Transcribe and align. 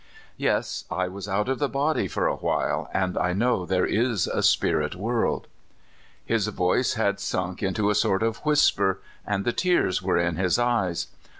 Yes, 0.35 0.85
I 0.89 1.07
was 1.07 1.29
out 1.29 1.47
of 1.47 1.59
the 1.59 1.69
body 1.69 2.07
for 2.07 2.25
a 2.25 2.33
little, 2.33 2.89
and 2.91 3.15
I 3.19 3.33
know 3.33 3.67
there 3.67 3.85
is 3.85 4.25
a 4.25 4.41
spirit 4.41 4.95
world." 4.95 5.45
His 6.25 6.47
voice 6.47 6.95
had 6.95 7.19
sunk 7.19 7.61
into 7.61 7.91
a 7.91 7.93
sort 7.93 8.23
of 8.23 8.37
whisper, 8.43 8.99
and 9.27 9.45
the 9.45 9.53
tears 9.53 10.01
were 10.01 10.17
in 10.17 10.37
his 10.37 10.57
eyes. 10.57 11.05